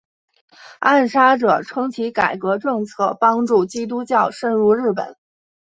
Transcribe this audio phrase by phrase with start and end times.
[0.79, 5.15] 暗杀者称其改革政策帮助基督教渗入日本。